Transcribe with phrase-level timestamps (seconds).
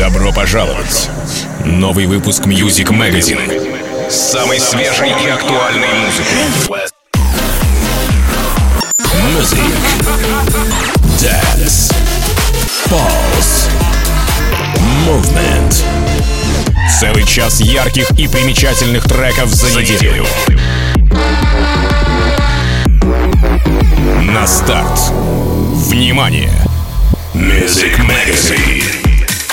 [0.00, 1.10] Добро пожаловать!
[1.62, 6.88] Новый выпуск Music Magazine с самой свежей и актуальной музыкой.
[9.28, 9.60] Music,
[11.18, 11.94] Dance,
[12.86, 13.68] Pulse,
[15.06, 15.84] Movement.
[16.98, 20.24] Целый час ярких и примечательных треков за неделю.
[24.32, 24.98] На старт.
[25.74, 26.50] Внимание!
[27.34, 28.99] Music Magazine.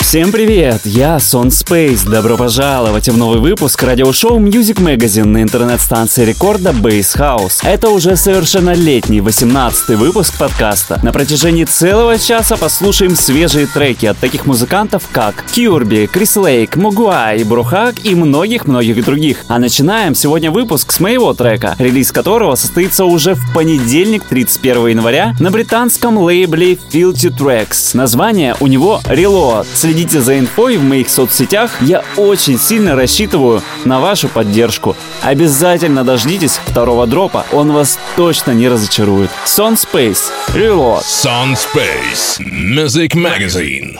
[0.08, 2.08] Всем привет, я Сон Space.
[2.08, 7.58] Добро пожаловать в новый выпуск радиошоу Music Magazine на интернет-станции рекорда Base House.
[7.62, 10.98] Это уже совершенно летний 18 выпуск подкаста.
[11.02, 17.44] На протяжении целого часа послушаем свежие треки от таких музыкантов, как Кьюрби, Крис Лейк, Мугуай,
[17.44, 19.44] Брухак и многих-многих других.
[19.48, 25.34] А начинаем сегодня выпуск с моего трека, релиз которого состоится уже в понедельник, 31 января,
[25.38, 27.90] на британском лейбле Filthy Tracks.
[27.92, 29.66] Название у него Reload.
[29.98, 31.72] Следите за инфой в моих соцсетях.
[31.82, 34.94] Я очень сильно рассчитываю на вашу поддержку.
[35.22, 37.44] Обязательно дождитесь второго дропа.
[37.50, 39.28] Он вас точно не разочарует.
[39.44, 40.30] Sun Space.
[40.54, 41.02] Reload.
[41.02, 42.38] Sun Space.
[42.38, 43.98] Music Magazine.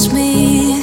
[0.00, 0.80] owns me.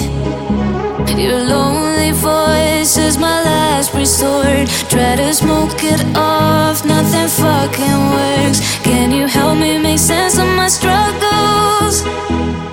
[1.18, 4.68] Your lonely voice is my last resort.
[4.90, 8.60] Try to smoke it off, nothing fucking works.
[8.84, 12.04] Can you help me make sense of my struggles?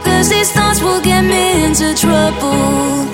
[0.04, 3.06] Cause these thoughts will get me into trouble.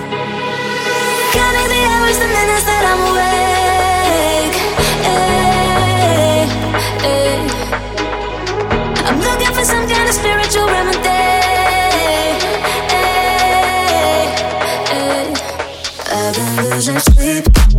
[1.36, 4.56] Counting the hours, the minutes that I'm awake.
[5.06, 6.46] Hey,
[7.04, 7.38] hey.
[9.06, 11.39] I'm looking for some kind of spiritual remedy.
[17.00, 17.69] Sleep.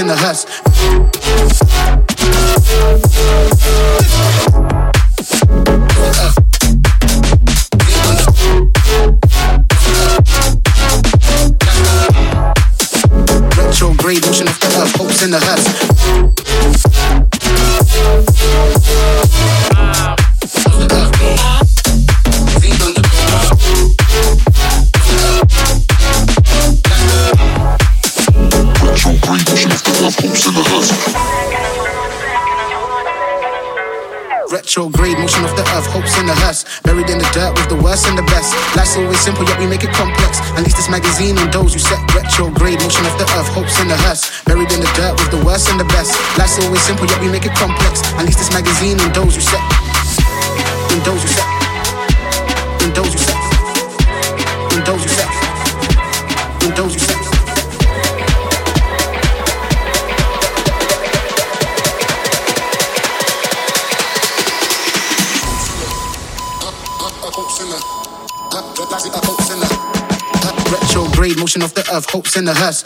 [0.00, 0.39] in the house.
[71.56, 72.84] Of off the earth, hopes in the hearse.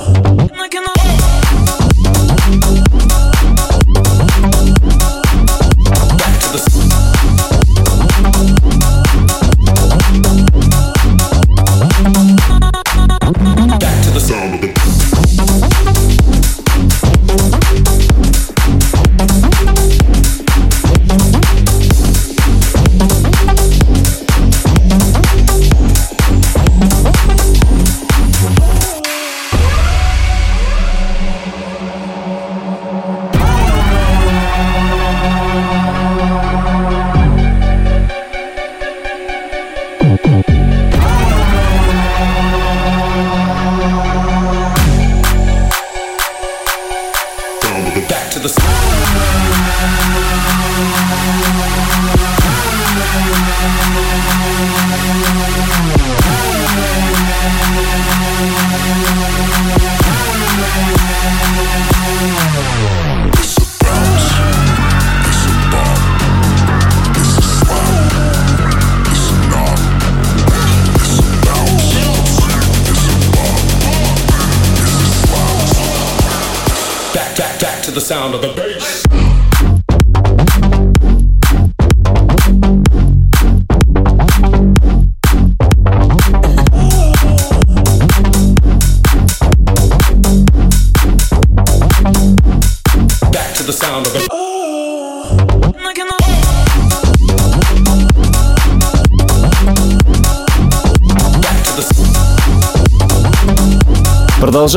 [0.00, 1.27] Oh, am I gonna?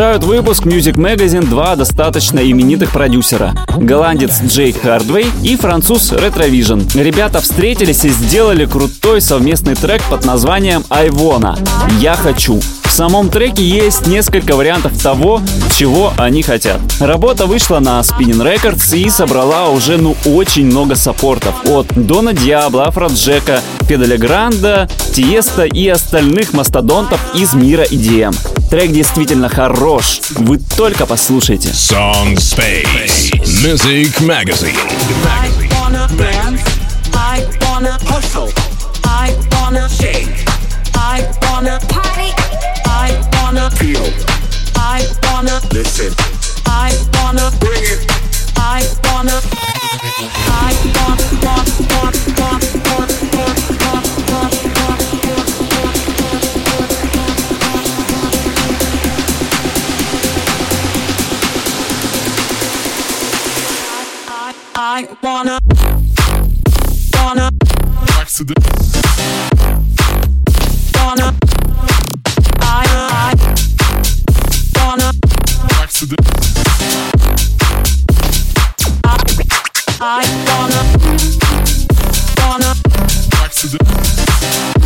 [0.02, 3.54] Продолжают выпуск Music Magazine два достаточно именитых продюсера.
[3.78, 7.00] Голландец Джейк Хардвей и француз Retrovision.
[7.00, 11.56] Ребята встретились и сделали крутой совместный трек под названием «I Wanna»—
[12.00, 12.60] «Я хочу».
[12.92, 15.42] В самом треке есть несколько вариантов того,
[15.78, 16.82] чего они хотят.
[17.00, 22.88] Работа вышла на Spinning Records и собрала уже ну очень много саппортов от Дона Диабло,
[22.88, 28.36] Афроджека, Педаля Гранда, Тиеста и остальных мастодонтов из мира EDM.
[28.70, 31.70] Трек действительно хорош, вы только послушайте.
[31.70, 33.32] Song Space
[33.64, 34.76] Music Magazine.
[35.26, 36.62] I wanna dance.
[37.14, 38.52] I wanna hustle.
[39.06, 40.46] I wanna shake.
[40.94, 42.61] I wanna party.
[43.52, 44.02] I wanna feel.
[44.78, 46.14] I wanna listen.
[46.66, 48.06] I wanna bring it.
[48.56, 49.42] I wanna.
[50.48, 53.12] I want, want, want, want, want.
[64.74, 65.60] I, wanna,
[67.14, 67.50] wanna,
[68.24, 69.51] wanna,
[76.14, 76.18] I,
[80.02, 80.84] I wanna,
[82.38, 82.76] wanna,
[83.44, 84.81] accident.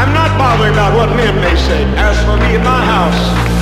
[0.00, 1.84] I'm not bothered about what men may say.
[1.96, 3.59] As for me and my house,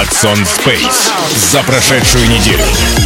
[0.00, 1.10] Топ-3 от Son Space
[1.52, 2.62] за прошедшую неделю.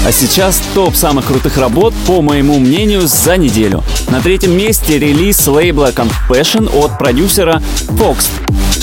[0.06, 3.82] А сейчас топ самых крутых работ, по моему мнению, за неделю.
[4.08, 8.26] На третьем месте релиз лейбла Confession от продюсера Fox.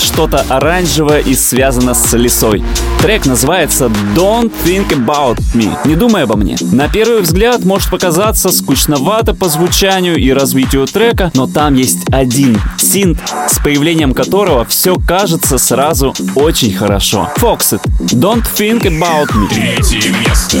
[0.02, 2.64] Что-то оранжевое и связано с лесой.
[3.00, 3.86] Трек называется
[4.16, 5.72] Don't Think About Me.
[5.84, 6.56] Не думай обо мне.
[6.60, 12.60] На первый взгляд может показаться скучновато по звучанию и развитию трека, но там есть один
[12.78, 17.30] синт, с появлением которого все кажется сразу очень хорошо.
[17.36, 17.80] Foxit.
[18.00, 19.48] Don't Think About Me.
[19.48, 20.58] Третье место.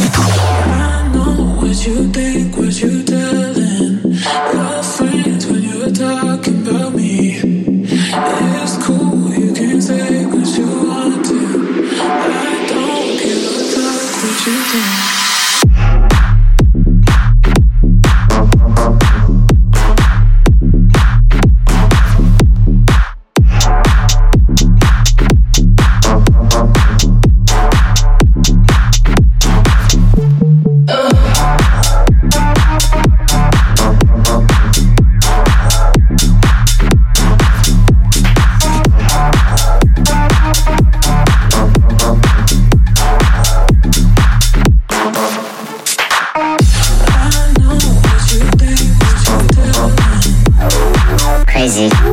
[51.62, 52.11] Rising.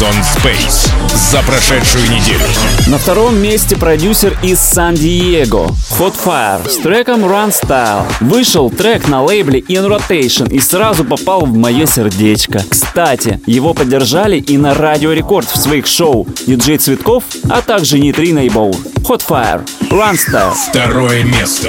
[0.00, 2.40] Топ-3 от Son Space за прошедшую неделю.
[2.86, 5.66] На втором месте продюсер из Сан-Диего
[5.98, 8.04] Hot Fire с треком Run Style.
[8.20, 12.62] Вышел трек на лейбле In Rotation и сразу попал в мое сердечко.
[12.68, 18.40] Кстати, его поддержали и на Радио Рекорд в своих шоу DJ Цветков, а также Нейтрино
[18.40, 18.76] и Боур.
[19.02, 20.54] Hot Fire, Run Style.
[20.70, 21.68] Второе место.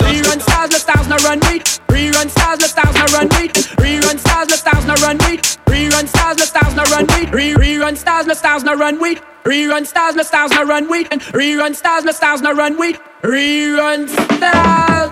[0.00, 1.64] Rerun stars, the stars run weak.
[1.88, 3.52] Rerun stars, the stars run weak.
[3.78, 5.55] Rerun stars, the stars run weak.
[5.76, 7.06] Rerun stars, the stars no run.
[7.06, 9.20] Re- Rerun stars, the stars no run weak.
[9.44, 11.08] Rerun stars, the stars no run weak.
[11.10, 12.98] And rerun stars, the stars no run weak.
[13.20, 15.10] Rerun stars.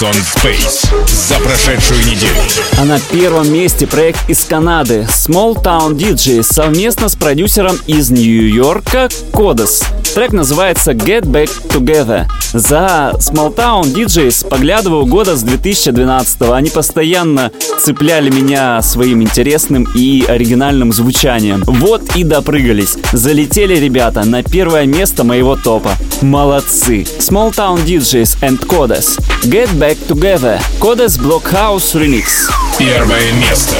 [0.00, 2.32] Сон Space за прошедшую неделю.
[2.78, 9.10] А на первом месте проект из Канады Small Town DJs совместно с продюсером из Нью-Йорка
[9.30, 9.82] Кодес.
[10.14, 12.26] Трек называется Get Back Together.
[12.52, 20.24] За Small Town DJs поглядываю года с 2012 Они постоянно цепляли меня своим интересным и
[20.26, 21.62] оригинальным звучанием.
[21.64, 22.96] Вот и допрыгались.
[23.12, 25.92] Залетели ребята на первое место моего топа.
[26.20, 27.02] Молодцы.
[27.02, 29.20] Small Town DJs and Codes.
[29.44, 30.60] Get Back Together.
[30.80, 32.50] Codes Blockhouse Remix.
[32.76, 33.76] Первое место.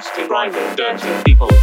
[0.00, 1.59] Nasty, grimy, dirty people.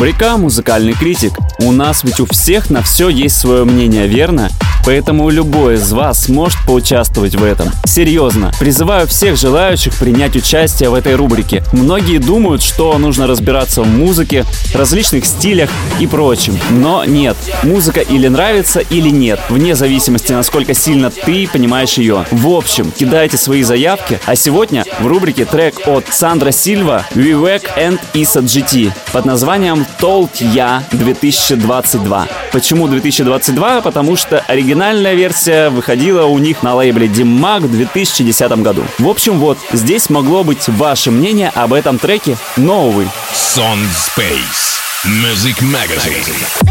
[0.00, 1.34] Рубрика «Музыкальный критик».
[1.58, 4.48] У нас ведь у всех на все есть свое мнение, верно?
[4.84, 7.68] Поэтому любой из вас может поучаствовать в этом.
[7.84, 11.62] Серьезно, призываю всех желающих принять участие в этой рубрике.
[11.72, 16.58] Многие думают, что нужно разбираться в музыке, различных стилях и прочем.
[16.70, 22.24] Но нет, музыка или нравится, или нет, вне зависимости, насколько сильно ты понимаешь ее.
[22.30, 28.00] В общем, кидайте свои заявки, а сегодня в рубрике трек от Сандра Сильва, Vivek and
[28.14, 32.28] Isa GT под названием Told Ya 2022.
[32.52, 33.80] Почему 2022?
[33.80, 34.38] Потому что
[34.70, 38.84] оригинальная версия выходила у них на лейбле Dimag в 2010 году.
[39.00, 43.08] В общем, вот, здесь могло быть ваше мнение об этом треке, но, увы.
[43.34, 44.78] Sound Space.
[45.04, 46.70] Music Magazine.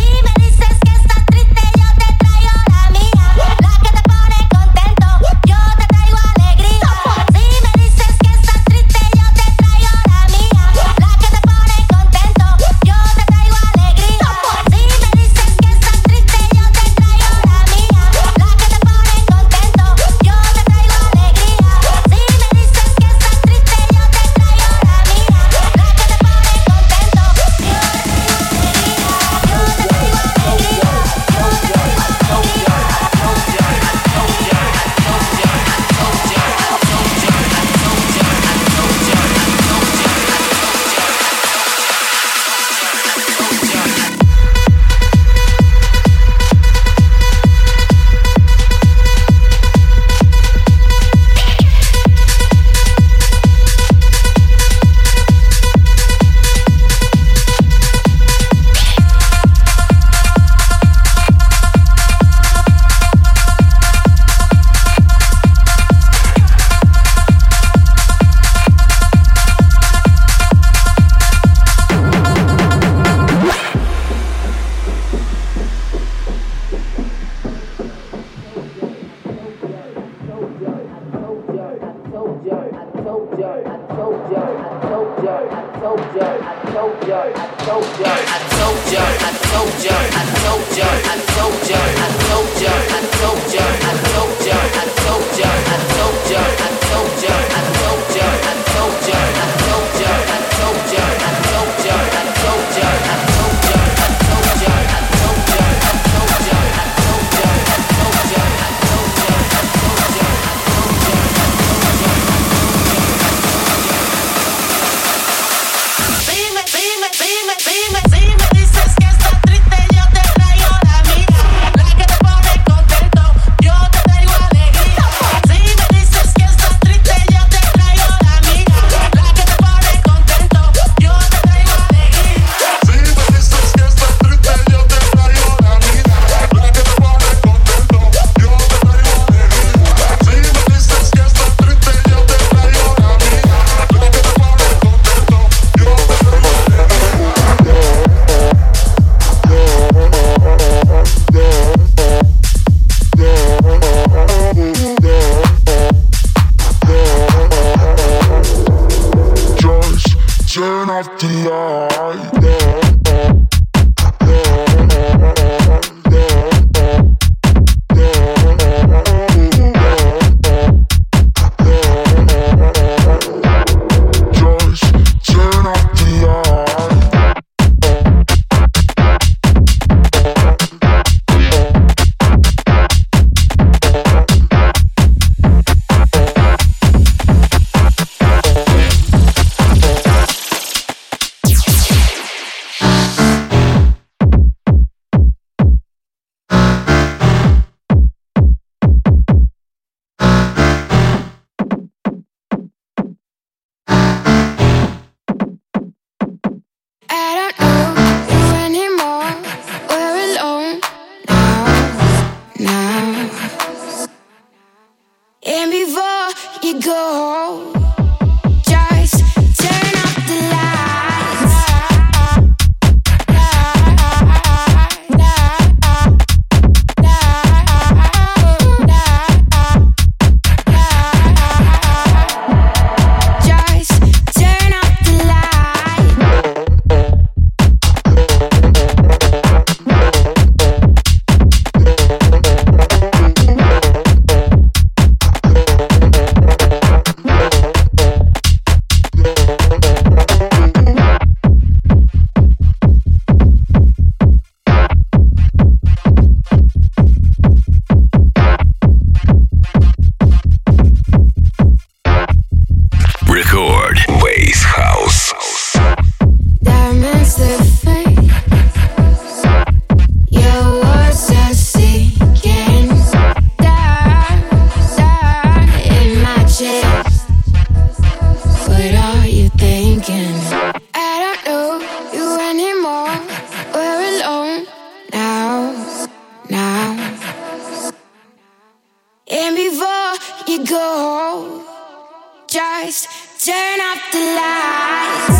[293.39, 295.38] Turn off the lights.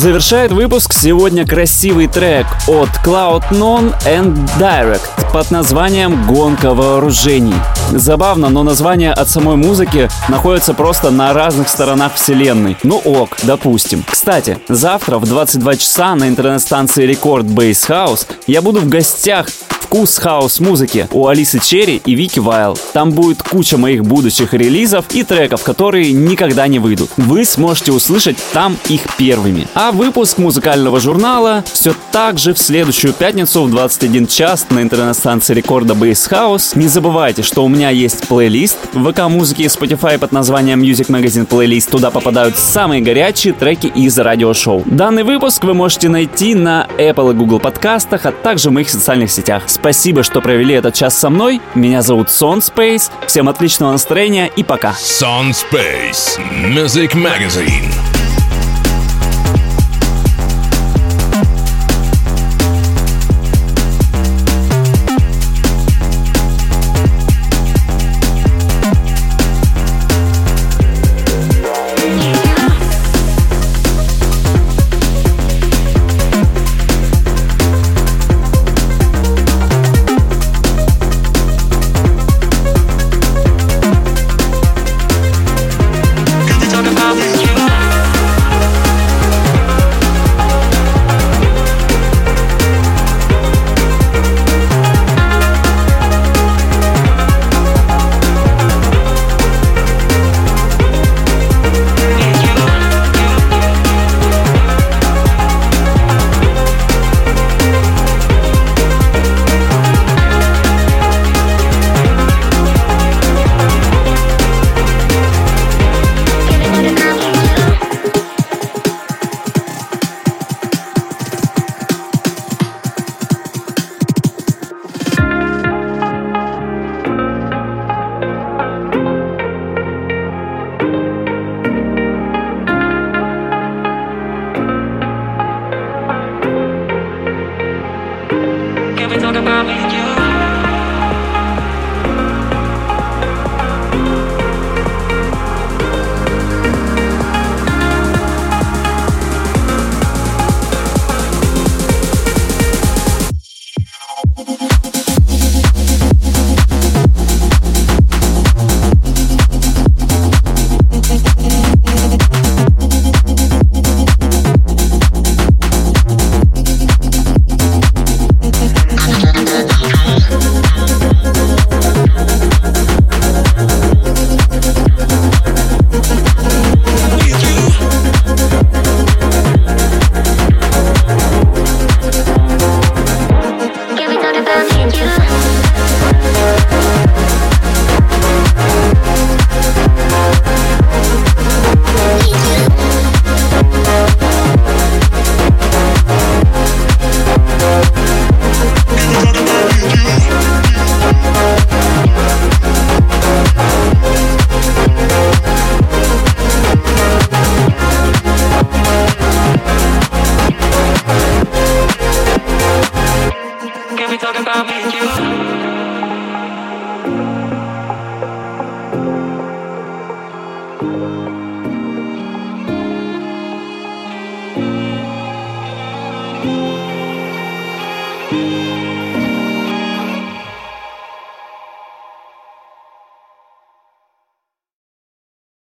[0.00, 7.52] Завершает выпуск сегодня красивый трек от CloudNone and Direct под названием «Гонка вооружений».
[7.90, 12.78] Забавно, но название от самой музыки находится просто на разных сторонах вселенной.
[12.82, 14.02] Ну ок, допустим.
[14.10, 19.48] Кстати, завтра в 22 часа на интернет-станции Record Bass House я буду в гостях
[19.90, 22.78] вкус хаус-музыки у Алисы Черри и Вики Вайл.
[22.92, 27.10] Там будет куча моих будущих релизов и треков, которые никогда не выйдут.
[27.16, 29.66] Вы сможете услышать там их первыми.
[29.74, 35.54] А выпуск музыкального журнала все так же в следующую пятницу в 21 час на интернет-станции
[35.54, 36.78] рекорда Bass House.
[36.78, 41.48] Не забывайте, что у меня есть плейлист в ВК-музыке и Spotify под названием Music Magazine
[41.48, 41.90] Playlist.
[41.90, 44.84] Туда попадают самые горячие треки из радиошоу.
[44.86, 49.32] Данный выпуск вы можете найти на Apple и Google подкастах, а также в моих социальных
[49.32, 49.64] сетях.
[49.80, 51.62] Спасибо, что провели этот час со мной.
[51.74, 53.10] Меня зовут Сон Space.
[53.26, 54.90] Всем отличного настроения и пока.
[54.92, 57.90] Sun Space Music Magazine.